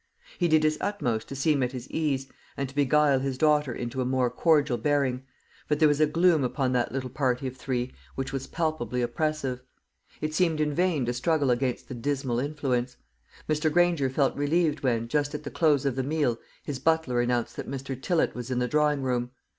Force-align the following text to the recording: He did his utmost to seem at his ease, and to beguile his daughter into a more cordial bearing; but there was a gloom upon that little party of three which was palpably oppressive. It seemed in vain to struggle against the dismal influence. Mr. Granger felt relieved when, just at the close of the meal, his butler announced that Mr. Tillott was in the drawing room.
He 0.39 0.47
did 0.47 0.63
his 0.63 0.79
utmost 0.81 1.27
to 1.29 1.35
seem 1.35 1.61
at 1.61 1.73
his 1.73 1.87
ease, 1.91 2.25
and 2.57 2.67
to 2.67 2.73
beguile 2.73 3.19
his 3.19 3.37
daughter 3.37 3.71
into 3.71 4.01
a 4.01 4.03
more 4.03 4.31
cordial 4.31 4.79
bearing; 4.79 5.21
but 5.67 5.77
there 5.77 5.87
was 5.87 6.01
a 6.01 6.07
gloom 6.07 6.43
upon 6.43 6.71
that 6.71 6.91
little 6.91 7.11
party 7.11 7.45
of 7.45 7.55
three 7.55 7.93
which 8.15 8.33
was 8.33 8.47
palpably 8.47 9.03
oppressive. 9.03 9.61
It 10.19 10.33
seemed 10.33 10.59
in 10.59 10.73
vain 10.73 11.05
to 11.05 11.13
struggle 11.13 11.51
against 11.51 11.87
the 11.87 11.93
dismal 11.93 12.39
influence. 12.39 12.97
Mr. 13.47 13.71
Granger 13.71 14.09
felt 14.09 14.35
relieved 14.35 14.79
when, 14.81 15.07
just 15.07 15.35
at 15.35 15.43
the 15.43 15.51
close 15.51 15.85
of 15.85 15.95
the 15.95 16.01
meal, 16.01 16.39
his 16.63 16.79
butler 16.79 17.21
announced 17.21 17.55
that 17.57 17.69
Mr. 17.69 17.95
Tillott 17.95 18.33
was 18.33 18.49
in 18.49 18.57
the 18.57 18.67
drawing 18.67 19.03
room. 19.03 19.29